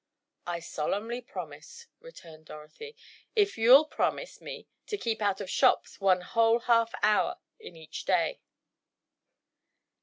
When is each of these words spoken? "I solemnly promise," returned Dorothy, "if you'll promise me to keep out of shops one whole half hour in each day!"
"I 0.47 0.61
solemnly 0.61 1.21
promise," 1.21 1.85
returned 1.99 2.45
Dorothy, 2.45 2.95
"if 3.35 3.55
you'll 3.55 3.85
promise 3.85 4.41
me 4.41 4.67
to 4.87 4.97
keep 4.97 5.21
out 5.21 5.39
of 5.41 5.47
shops 5.47 5.99
one 6.01 6.21
whole 6.21 6.61
half 6.61 6.91
hour 7.03 7.37
in 7.59 7.75
each 7.75 8.05
day!" 8.05 8.41